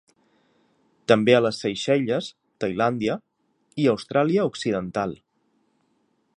També 1.11 1.35
a 1.39 1.41
les 1.47 1.59
Seychelles, 1.65 2.29
Tailàndia 2.65 3.19
i 3.83 3.85
Austràlia 3.95 4.47
Occidental. 4.53 5.15